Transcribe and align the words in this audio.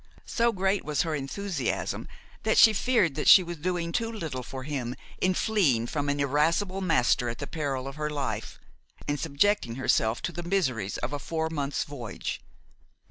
So 0.25 0.51
great 0.51 0.83
was 0.83 1.03
her 1.03 1.13
enthusiasm 1.13 2.07
that 2.41 2.57
she 2.57 2.73
feared 2.73 3.13
that 3.13 3.27
she 3.27 3.43
was 3.43 3.57
doing 3.57 3.91
too 3.91 4.11
little 4.11 4.41
for 4.41 4.63
him 4.63 4.95
in 5.19 5.35
fleeing 5.35 5.85
from 5.85 6.09
an 6.09 6.19
irascible 6.19 6.81
master 6.81 7.29
at 7.29 7.37
the 7.37 7.45
peril 7.45 7.87
of 7.87 7.97
her 7.97 8.09
life, 8.09 8.59
and 9.07 9.19
subjecting 9.19 9.75
herself 9.75 10.19
to 10.23 10.31
the 10.31 10.41
miseries 10.41 10.97
of 10.97 11.13
a 11.13 11.19
four 11.19 11.51
months' 11.51 11.83
voyage. 11.83 12.41